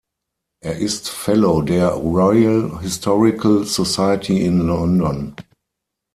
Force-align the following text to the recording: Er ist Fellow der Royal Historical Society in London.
Er 0.63 0.77
ist 0.79 1.09
Fellow 1.09 1.61
der 1.61 1.89
Royal 1.91 2.79
Historical 2.81 3.65
Society 3.67 4.41
in 4.43 4.57
London. 4.61 5.35